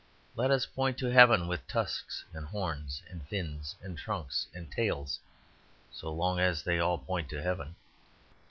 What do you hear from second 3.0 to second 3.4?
and